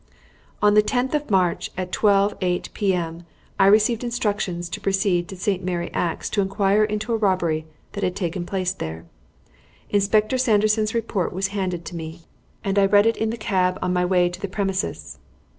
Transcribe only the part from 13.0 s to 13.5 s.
it in the